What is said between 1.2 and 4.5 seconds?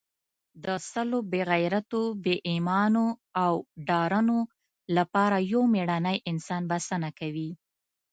بې غیرتو، بې ایمانو او ډارنو